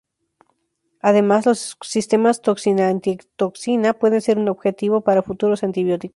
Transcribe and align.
Además 1.01 1.45
los 1.45 1.77
sistemas 1.81 2.41
toxina-antitoxina 2.41 3.93
puedes 3.93 4.23
ser 4.23 4.39
un 4.39 4.49
objetivo 4.49 5.01
para 5.01 5.21
futuros 5.21 5.63
antibióticos. 5.63 6.09